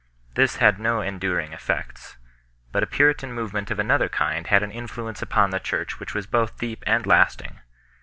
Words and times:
This 0.33 0.55
had 0.55 0.79
no 0.79 1.01
enduring 1.01 1.53
effects; 1.53 2.17
but 2.71 2.81
a 2.81 2.87
puritan 2.87 3.33
movement 3.33 3.69
of 3.69 3.77
another 3.77 4.09
kind 4.09 4.47
had 4.47 4.63
an 4.63 4.71
influence 4.71 5.21
upon 5.21 5.51
the 5.51 5.59
Church 5.59 5.99
which 5.99 6.15
was 6.15 6.25
both 6.25 6.57
deep 6.57 6.83
and 6.87 7.05
lasting. 7.05 7.59